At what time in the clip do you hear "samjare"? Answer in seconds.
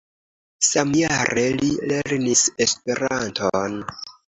0.67-1.43